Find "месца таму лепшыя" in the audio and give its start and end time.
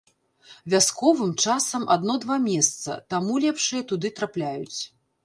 2.47-3.85